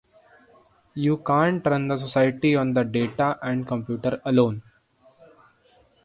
You 0.95 1.17
can't 1.19 1.63
run 1.63 1.87
the 1.89 1.95
society 1.95 2.55
on 2.55 2.73
data 2.73 3.37
and 3.39 3.67
computers 3.67 4.19
alone. 4.25 4.63